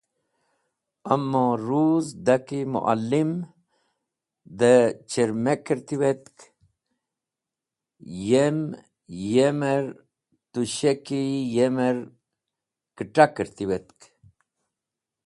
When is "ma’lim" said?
2.73-3.31